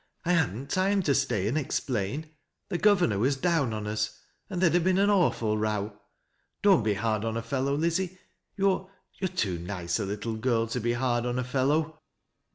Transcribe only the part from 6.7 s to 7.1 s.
be